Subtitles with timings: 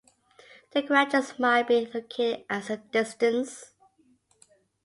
[0.71, 3.75] The granges might be located at some distance.